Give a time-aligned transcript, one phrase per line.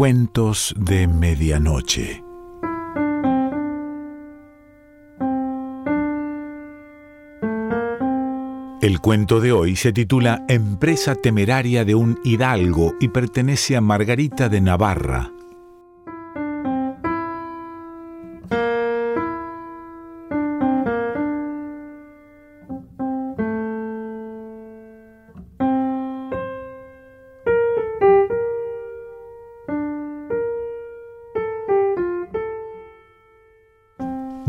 [0.00, 2.24] Cuentos de Medianoche.
[8.80, 14.48] El cuento de hoy se titula Empresa temeraria de un hidalgo y pertenece a Margarita
[14.48, 15.32] de Navarra.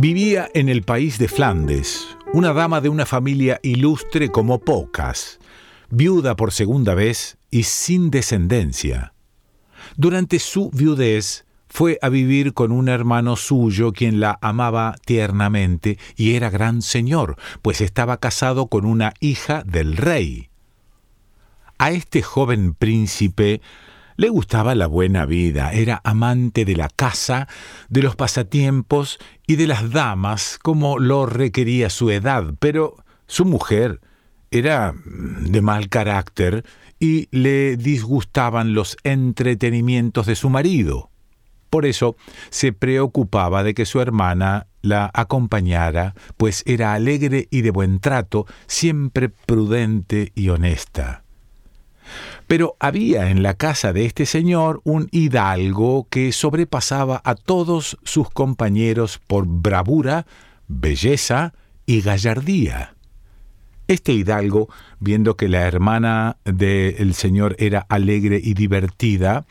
[0.02, 5.40] Vivía en el país de Flandes una dama de una familia ilustre como pocas,
[5.91, 9.14] viuda por segunda vez y sin descendencia.
[9.98, 16.34] Durante su viudez fue a vivir con un hermano suyo quien la amaba tiernamente y
[16.34, 20.49] era gran señor, pues estaba casado con una hija del rey.
[21.77, 23.62] A este joven príncipe
[24.17, 27.48] le gustaba la buena vida, era amante de la casa,
[27.90, 32.95] de los pasatiempos y de las damas como lo requería su edad, pero
[33.27, 34.01] su mujer
[34.51, 36.65] era de mal carácter
[36.99, 41.09] y le disgustaban los entretenimientos de su marido.
[41.70, 42.18] Por eso
[42.49, 48.46] se preocupaba de que su hermana la acompañara, pues era alegre y de buen trato,
[48.68, 51.21] siempre prudente y honesta.
[52.52, 58.30] Pero había en la casa de este señor un hidalgo que sobrepasaba a todos sus
[58.30, 60.26] compañeros por bravura,
[60.68, 61.54] belleza
[61.85, 62.96] y gallardía.
[63.88, 64.68] Este hidalgo,
[65.00, 69.46] viendo que la hermana del señor era alegre y divertida,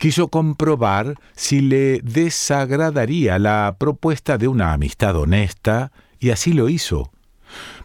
[0.00, 7.12] quiso comprobar si le desagradaría la propuesta de una amistad honesta, y así lo hizo.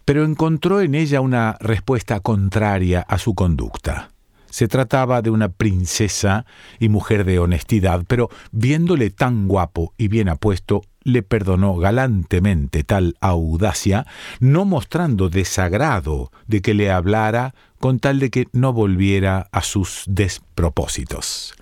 [0.06, 4.10] Pero encontró en ella una respuesta contraria a su conducta.
[4.56, 6.46] Se trataba de una princesa
[6.80, 13.18] y mujer de honestidad, pero viéndole tan guapo y bien apuesto, le perdonó galantemente tal
[13.20, 14.08] audacia,
[14.40, 20.06] no mostrando desagrado de que le hablara con tal de que no volviera a sus
[20.08, 21.54] despropósitos.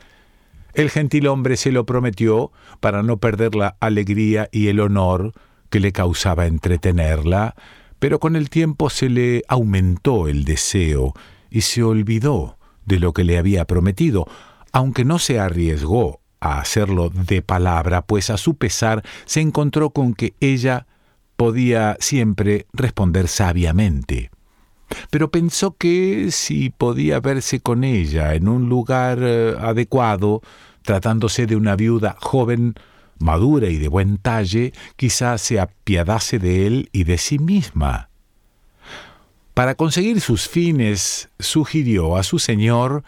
[0.75, 5.33] El gentilhombre se lo prometió para no perder la alegría y el honor
[5.71, 7.55] que le causaba entretenerla,
[7.97, 11.15] pero con el tiempo se le aumentó el deseo
[11.49, 14.27] y se olvidó de lo que le había prometido,
[14.71, 20.13] aunque no se arriesgó a hacerlo de palabra, pues a su pesar se encontró con
[20.13, 20.87] que ella
[21.35, 24.29] podía siempre responder sabiamente.
[25.09, 30.41] Pero pensó que si podía verse con ella en un lugar eh, adecuado,
[30.83, 32.75] tratándose de una viuda joven,
[33.19, 38.09] madura y de buen talle, quizá se apiadase de él y de sí misma.
[39.53, 43.03] Para conseguir sus fines, sugirió a su señor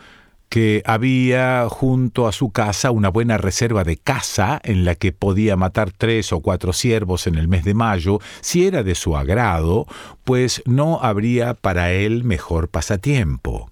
[0.47, 5.55] que había junto a su casa una buena reserva de caza en la que podía
[5.55, 9.87] matar tres o cuatro ciervos en el mes de mayo, si era de su agrado,
[10.23, 13.71] pues no habría para él mejor pasatiempo.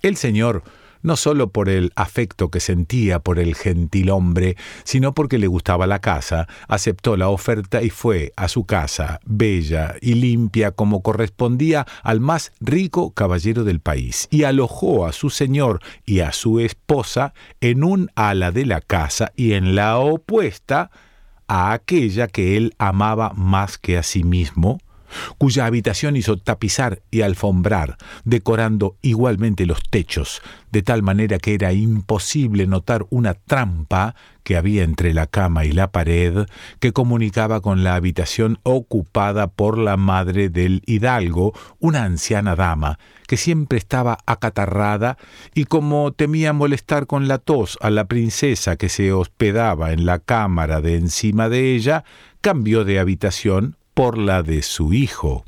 [0.00, 0.62] El señor
[1.06, 5.86] no sólo por el afecto que sentía por el gentil hombre, sino porque le gustaba
[5.86, 11.86] la casa, aceptó la oferta y fue a su casa, bella y limpia como correspondía
[12.02, 17.34] al más rico caballero del país, y alojó a su señor y a su esposa
[17.60, 20.90] en un ala de la casa y en la opuesta
[21.46, 24.80] a aquella que él amaba más que a sí mismo,
[25.38, 31.72] cuya habitación hizo tapizar y alfombrar, decorando igualmente los techos, de tal manera que era
[31.72, 36.46] imposible notar una trampa que había entre la cama y la pared
[36.78, 43.36] que comunicaba con la habitación ocupada por la madre del hidalgo, una anciana dama, que
[43.36, 45.18] siempre estaba acatarrada
[45.54, 50.20] y como temía molestar con la tos a la princesa que se hospedaba en la
[50.20, 52.04] cámara de encima de ella,
[52.40, 55.46] cambió de habitación por la de su hijo.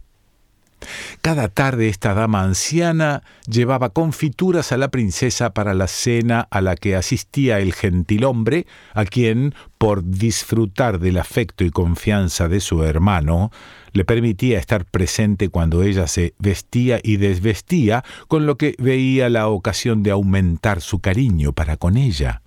[1.21, 6.75] Cada tarde esta dama anciana llevaba confituras a la princesa para la cena a la
[6.75, 13.51] que asistía el gentilhombre, a quien, por disfrutar del afecto y confianza de su hermano,
[13.93, 19.49] le permitía estar presente cuando ella se vestía y desvestía, con lo que veía la
[19.49, 22.41] ocasión de aumentar su cariño para con ella.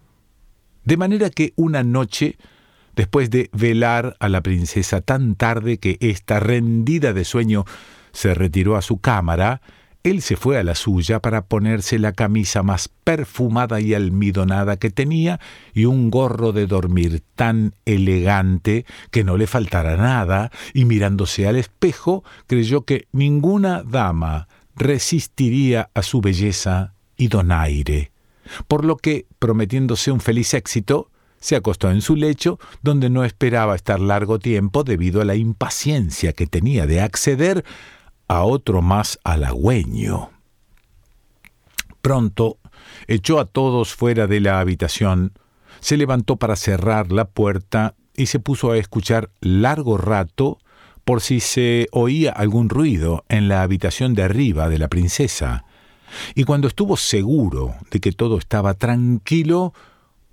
[0.84, 2.38] De manera que una noche
[2.96, 7.66] después de velar a la princesa tan tarde que ésta, rendida de sueño,
[8.12, 9.62] se retiró a su cámara,
[10.04, 14.90] él se fue a la suya para ponerse la camisa más perfumada y almidonada que
[14.90, 15.40] tenía
[15.74, 21.56] y un gorro de dormir tan elegante que no le faltara nada, y mirándose al
[21.56, 28.12] espejo creyó que ninguna dama resistiría a su belleza y donaire.
[28.68, 31.11] por lo que, prometiéndose un feliz éxito,
[31.42, 36.32] se acostó en su lecho, donde no esperaba estar largo tiempo debido a la impaciencia
[36.32, 37.66] que tenía de acceder
[38.30, 40.30] a otro más halagüeño.
[42.02, 42.58] Pronto
[43.08, 45.34] echó a todos fuera de la habitación,
[45.82, 50.60] se levantó para cerrar la puerta y se puso a escuchar largo rato
[51.04, 55.66] por si se oía algún ruido en la habitación de arriba de la princesa.
[56.36, 59.74] Y cuando estuvo seguro de que todo estaba tranquilo,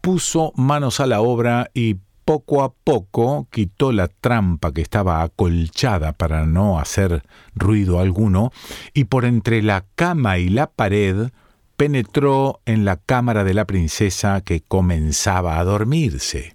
[0.01, 6.13] puso manos a la obra y poco a poco quitó la trampa que estaba acolchada
[6.13, 7.23] para no hacer
[7.55, 8.53] ruido alguno,
[8.93, 11.31] y por entre la cama y la pared
[11.79, 16.55] penetró en la cámara de la princesa que comenzaba a dormirse.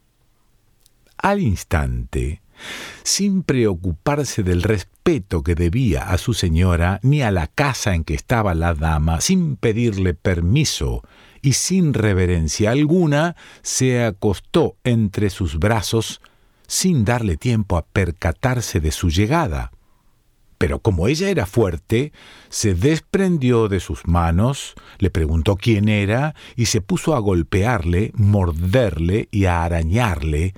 [1.18, 2.44] Al instante,
[3.04, 8.14] sin preocuparse del respeto que debía a su señora ni a la casa en que
[8.14, 11.02] estaba la dama, sin pedirle permiso
[11.44, 16.22] y sin reverencia alguna, se acostó entre sus brazos
[16.66, 19.72] sin darle tiempo a percatarse de su llegada
[20.64, 22.14] pero como ella era fuerte,
[22.48, 29.28] se desprendió de sus manos, le preguntó quién era y se puso a golpearle, morderle
[29.30, 30.54] y a arañarle.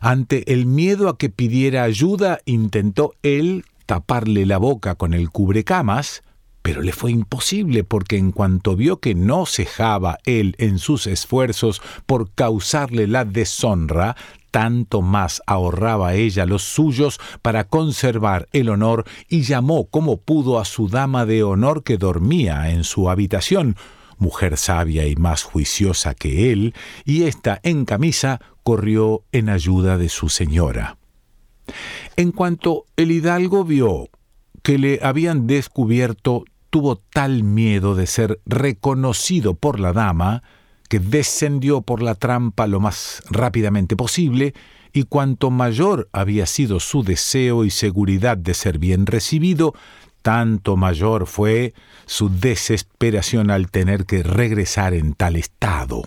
[0.00, 6.22] Ante el miedo a que pidiera ayuda, intentó él taparle la boca con el cubrecamas,
[6.62, 11.80] pero le fue imposible porque en cuanto vio que no cejaba él en sus esfuerzos
[12.06, 14.16] por causarle la deshonra,
[14.50, 20.64] tanto más ahorraba ella los suyos para conservar el honor y llamó como pudo a
[20.64, 23.76] su dama de honor que dormía en su habitación,
[24.18, 26.74] mujer sabia y más juiciosa que él,
[27.04, 30.98] y ésta en camisa corrió en ayuda de su señora.
[32.16, 34.10] En cuanto el hidalgo vio
[34.62, 40.42] que le habían descubierto, tuvo tal miedo de ser reconocido por la dama,
[40.88, 44.54] que descendió por la trampa lo más rápidamente posible,
[44.92, 49.74] y cuanto mayor había sido su deseo y seguridad de ser bien recibido,
[50.22, 51.74] tanto mayor fue
[52.06, 56.02] su desesperación al tener que regresar en tal estado.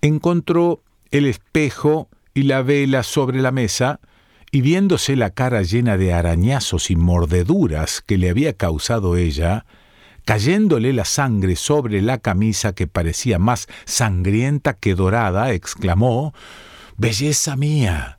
[0.00, 4.00] Encontró el espejo y la vela sobre la mesa,
[4.50, 9.64] y viéndose la cara llena de arañazos y mordeduras que le había causado ella,
[10.24, 16.34] cayéndole la sangre sobre la camisa que parecía más sangrienta que dorada, exclamó
[16.96, 18.18] Belleza mía,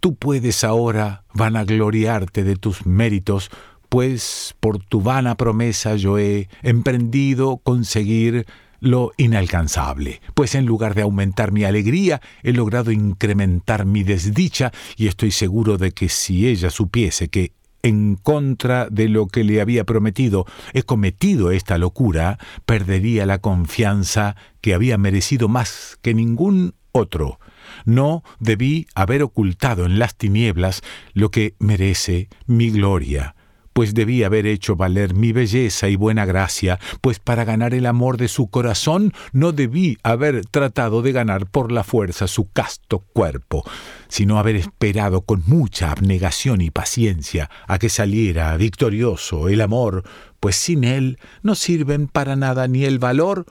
[0.00, 3.50] tú puedes ahora vanagloriarte de tus méritos,
[3.88, 8.46] pues por tu vana promesa yo he emprendido conseguir
[8.80, 15.08] lo inalcanzable, pues en lugar de aumentar mi alegría, he logrado incrementar mi desdicha, y
[15.08, 17.52] estoy seguro de que si ella supiese que
[17.82, 24.36] en contra de lo que le había prometido, he cometido esta locura, perdería la confianza
[24.60, 27.38] que había merecido más que ningún otro.
[27.84, 30.82] No debí haber ocultado en las tinieblas
[31.12, 33.36] lo que merece mi gloria,
[33.78, 38.16] pues debí haber hecho valer mi belleza y buena gracia, pues para ganar el amor
[38.16, 43.62] de su corazón no debí haber tratado de ganar por la fuerza su casto cuerpo,
[44.08, 50.02] sino haber esperado con mucha abnegación y paciencia a que saliera victorioso el amor,
[50.40, 53.46] pues sin él no sirven para nada ni el valor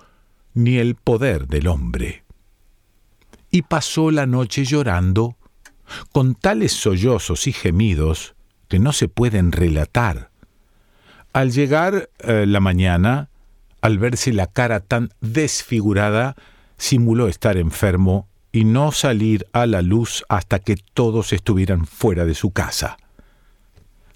[0.54, 2.26] ni el poder del hombre.
[3.50, 5.38] Y pasó la noche llorando,
[6.12, 8.36] con tales sollozos y gemidos,
[8.68, 10.30] que no se pueden relatar.
[11.34, 13.30] Al llegar eh, la mañana,
[13.82, 16.36] al verse la cara tan desfigurada,
[16.78, 22.34] simuló estar enfermo y no salir a la luz hasta que todos estuvieran fuera de
[22.34, 22.98] su casa.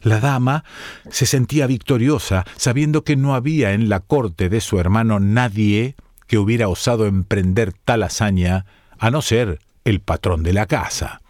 [0.02, 0.64] La dama
[1.12, 6.40] se sentía victoriosa, sabiendo que no había en la corte de su hermano nadie que
[6.40, 8.66] hubiera osado emprender tal hazaña,
[8.98, 11.22] a no ser el patrón de la casa.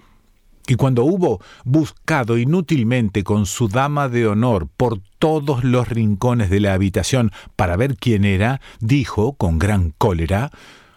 [0.71, 6.61] Y cuando hubo buscado inútilmente con su dama de honor por todos los rincones de
[6.61, 10.49] la habitación para ver quién era, dijo con gran cólera,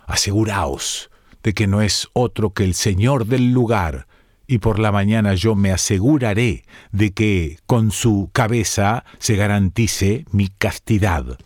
[0.06, 1.10] Aseguraos
[1.42, 4.06] de que no es otro que el señor del lugar,
[4.46, 6.62] y por la mañana yo me aseguraré
[6.92, 11.36] de que con su cabeza se garantice mi castidad.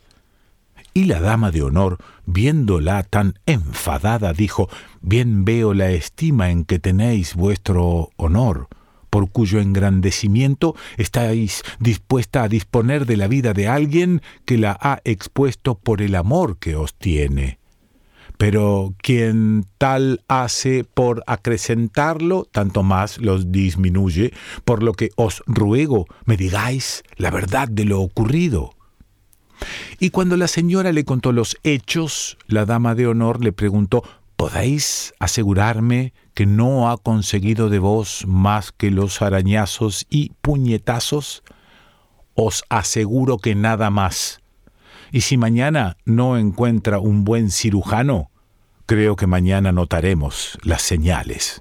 [0.93, 4.69] Y la dama de honor, viéndola tan enfadada, dijo,
[5.01, 8.69] Bien veo la estima en que tenéis vuestro honor,
[9.11, 15.01] por cuyo engrandecimiento estáis dispuesta a disponer de la vida de alguien que la ha
[15.05, 17.59] expuesto por el amor que os tiene.
[18.37, 24.33] Pero quien tal hace por acrecentarlo, tanto más los disminuye,
[24.65, 28.75] por lo que os ruego me digáis la verdad de lo ocurrido.
[29.99, 34.05] Y cuando la señora le contó los hechos, la dama de honor le preguntó,
[34.39, 41.43] ¿Podéis asegurarme que no ha conseguido de vos más que los arañazos y puñetazos?
[42.35, 44.41] Os aseguro que nada más.
[45.11, 48.31] Y si mañana no encuentra un buen cirujano,
[48.87, 51.61] creo que mañana notaremos las señales.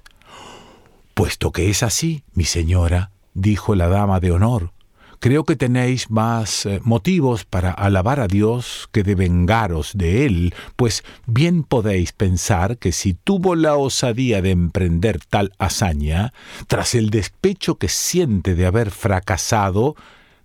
[1.14, 4.72] Puesto que es así, mi señora, dijo la dama de honor,
[5.20, 10.54] creo que tenéis más eh, motivos para alabar a Dios que de vengaros de Él,
[10.76, 16.32] pues bien podéis pensar que si tuvo la osadía de emprender tal hazaña,
[16.66, 19.96] tras el despecho que siente de haber fracasado,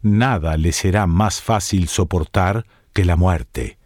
[0.01, 3.77] nada le será más fácil soportar que la muerte.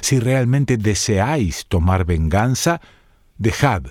[0.00, 2.80] Si realmente deseáis tomar venganza,
[3.38, 3.82] dejad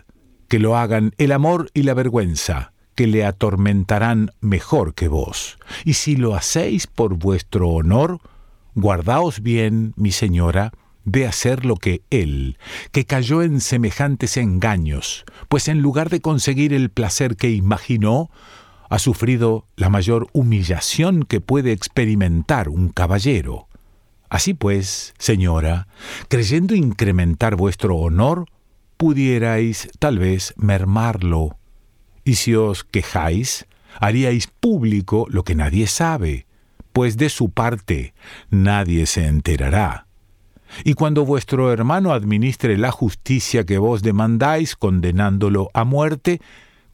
[0.48, 5.60] que lo hagan el amor y la vergüenza, que le atormentarán mejor que vos.
[5.86, 8.20] Y si lo hacéis por vuestro honor,
[8.74, 10.74] guardaos bien, mi señora,
[11.06, 12.58] de hacer lo que él,
[12.92, 18.32] que cayó en semejantes engaños, pues en lugar de conseguir el placer que imaginó,
[18.90, 23.68] ha sufrido la mayor humillación que puede experimentar un caballero.
[24.28, 25.88] Así pues, señora,
[26.30, 28.46] creyendo incrementar vuestro honor,
[28.98, 31.57] pudierais tal vez mermarlo
[32.28, 33.66] y si os quejáis,
[34.02, 36.46] haríais público lo que nadie sabe,
[36.92, 38.14] pues de su parte
[38.50, 40.08] nadie se enterará.
[40.84, 46.42] Y cuando vuestro hermano administre la justicia que vos demandáis, condenándolo a muerte,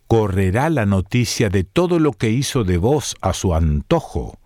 [0.06, 4.38] correrá la noticia de todo lo que hizo de vos a su antojo.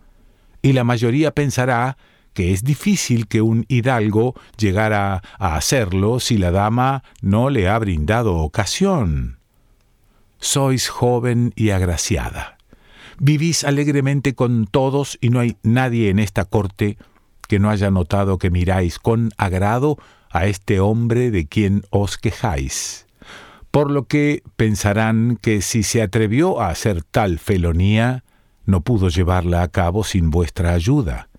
[0.62, 1.98] Y la mayoría pensará
[2.34, 7.77] que es difícil que un hidalgo llegara a hacerlo si la dama no le ha
[7.77, 9.37] brindado ocasión
[10.39, 12.58] sois joven y agraciada.
[13.20, 16.98] Vivís alegremente con todos y no hay nadie en esta corte
[17.48, 19.98] que no haya notado que miráis con agrado
[20.29, 23.08] a este hombre de quien os quejáis.
[23.72, 28.24] Por lo que pensarán que si se atrevió a hacer tal felonía,
[28.65, 31.29] no pudo llevarla a cabo sin vuestra ayuda.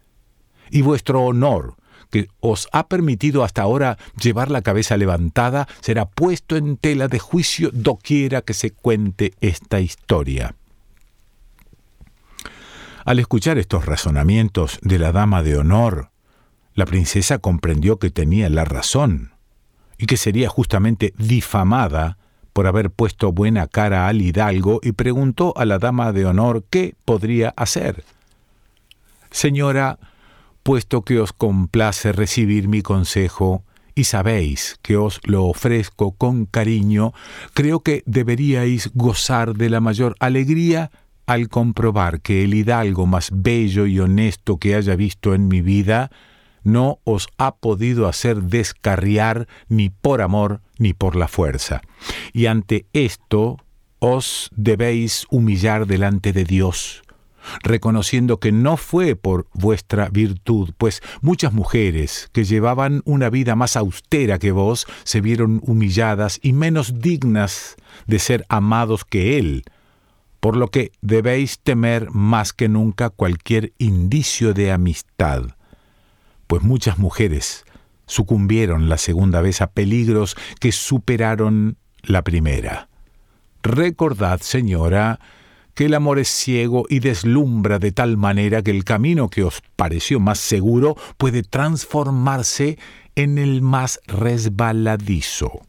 [0.70, 1.76] Y vuestro honor,
[2.10, 7.18] que os ha permitido hasta ahora llevar la cabeza levantada será puesto en tela de
[7.18, 10.54] juicio doquiera que se cuente esta historia.
[13.04, 16.10] Al escuchar estos razonamientos de la dama de honor,
[16.74, 19.32] la princesa comprendió que tenía la razón
[19.96, 22.18] y que sería justamente difamada
[22.52, 26.94] por haber puesto buena cara al hidalgo y preguntó a la dama de honor qué
[27.04, 28.04] podría hacer.
[29.30, 29.98] Señora,
[30.62, 33.62] puesto que os complace recibir mi consejo
[33.94, 37.12] y sabéis que os lo ofrezco con cariño,
[37.52, 40.90] creo que deberíais gozar de la mayor alegría
[41.26, 46.10] al comprobar que el hidalgo más bello y honesto que haya visto en mi vida
[46.62, 51.82] no os ha podido hacer descarriar ni por amor ni por la fuerza.
[52.32, 53.58] Y ante esto
[53.98, 57.02] os debéis humillar delante de Dios,
[57.62, 63.76] reconociendo que no fue por vuestra virtud, pues muchas mujeres que llevaban una vida más
[63.76, 67.76] austera que vos se vieron humilladas y menos dignas
[68.06, 69.64] de ser amados que él,
[70.40, 75.44] por lo que debéis temer más que nunca cualquier indicio de amistad,
[76.46, 77.64] pues muchas mujeres
[78.06, 82.88] sucumbieron la segunda vez a peligros que superaron la primera.
[83.62, 85.20] Recordad, señora,
[85.78, 89.62] que el amor es ciego y deslumbra de tal manera que el camino que os
[89.76, 92.80] pareció más seguro puede transformarse
[93.14, 95.61] en el más resbaladizo.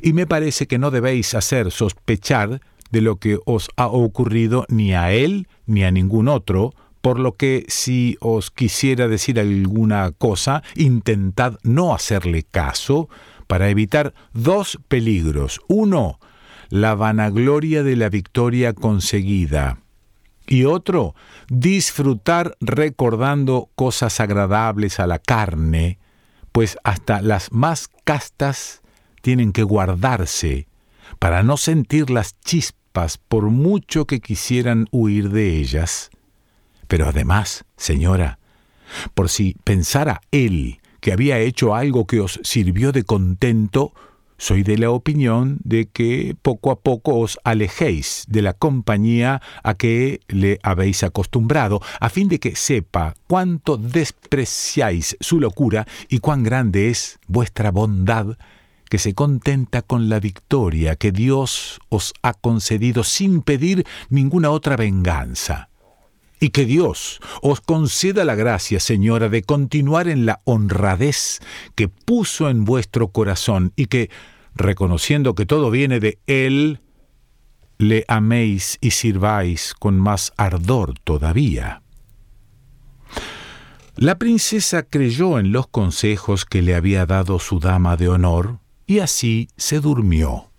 [0.00, 2.62] Y me parece que no debéis hacer sospechar
[2.92, 6.72] de lo que os ha ocurrido ni a él ni a ningún otro,
[7.02, 13.10] por lo que si os quisiera decir alguna cosa, intentad no hacerle caso
[13.46, 15.60] para evitar dos peligros.
[15.68, 16.18] Uno,
[16.70, 19.80] la vanagloria de la victoria conseguida.
[20.46, 21.14] Y otro,
[21.48, 25.98] disfrutar recordando cosas agradables a la carne,
[26.52, 28.82] pues hasta las más castas
[29.20, 30.66] tienen que guardarse
[31.18, 36.10] para no sentir las chispas por mucho que quisieran huir de ellas.
[36.88, 38.38] Pero además, señora,
[39.14, 43.92] por si pensara él que había hecho algo que os sirvió de contento,
[44.40, 49.74] soy de la opinión de que poco a poco os alejéis de la compañía a
[49.74, 56.42] que le habéis acostumbrado, a fin de que sepa cuánto despreciáis su locura y cuán
[56.42, 58.38] grande es vuestra bondad,
[58.88, 64.76] que se contenta con la victoria que Dios os ha concedido sin pedir ninguna otra
[64.76, 65.69] venganza.
[66.40, 71.40] Y que Dios os conceda la gracia, señora, de continuar en la honradez
[71.74, 74.10] que puso en vuestro corazón y que,
[74.54, 76.80] reconociendo que todo viene de Él,
[77.78, 81.82] le améis y sirváis con más ardor todavía.
[83.96, 89.00] La princesa creyó en los consejos que le había dado su dama de honor y
[89.00, 90.49] así se durmió.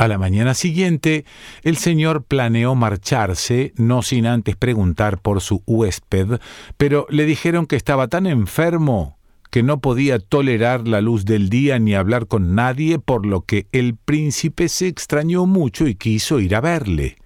[0.00, 1.26] A la mañana siguiente,
[1.62, 6.40] el señor planeó marcharse, no sin antes preguntar por su huésped,
[6.78, 9.18] pero le dijeron que estaba tan enfermo
[9.50, 13.66] que no podía tolerar la luz del día ni hablar con nadie, por lo que
[13.72, 17.18] el príncipe se extrañó mucho y quiso ir a verle.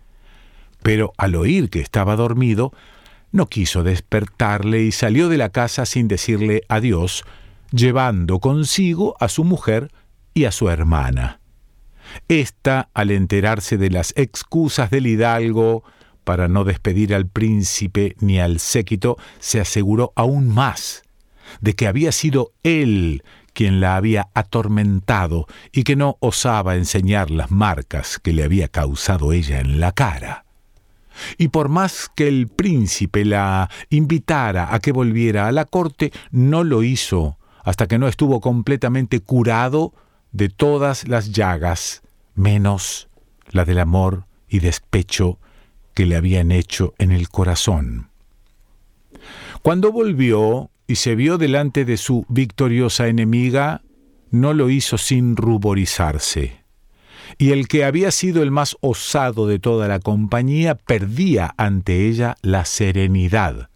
[0.83, 2.73] Pero al oír que estaba dormido,
[3.31, 7.23] no quiso despertarle y salió de la casa sin decirle adiós,
[7.71, 9.93] llevando consigo a su mujer
[10.35, 11.39] y a su hermana.
[12.29, 15.85] Esta, al enterarse de las excusas del hidalgo
[16.25, 21.03] para no despedir al príncipe ni al séquito, se aseguró aún más
[21.61, 27.51] de que había sido él quien la había atormentado y que no osaba enseñar las
[27.51, 30.45] marcas que le había causado ella en la cara.
[31.39, 36.65] Y por más que el príncipe la invitara a que volviera a la corte, no
[36.65, 39.95] lo hizo hasta que no estuvo completamente curado
[40.35, 42.03] de todas las llagas,
[42.35, 43.09] menos
[43.51, 45.39] la del amor y despecho
[45.95, 48.09] que le habían hecho en el corazón.
[49.63, 53.83] Cuando volvió y se vio delante de su victoriosa enemiga,
[54.33, 56.65] no lo hizo sin ruborizarse.
[57.39, 62.37] Y el que había sido el más osado de toda la compañía perdía ante ella
[62.43, 63.71] la serenidad,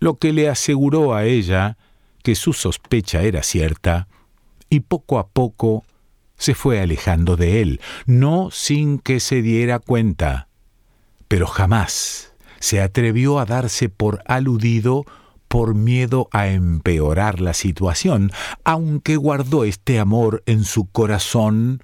[0.00, 1.76] lo que le aseguró a ella
[2.24, 4.08] que su sospecha era cierta
[4.70, 5.84] y poco a poco
[6.36, 10.48] se fue alejando de él, no sin que se diera cuenta,
[11.28, 15.04] pero jamás se atrevió a darse por aludido
[15.48, 18.32] por miedo a empeorar la situación,
[18.64, 21.82] aunque guardó este amor en su corazón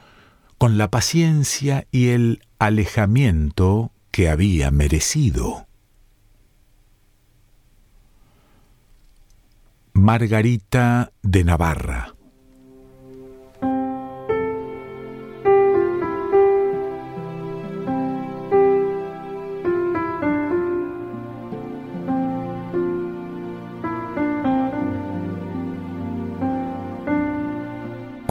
[0.59, 5.66] con la paciencia y el alejamiento que había merecido.
[9.94, 12.12] Margarita de Navarra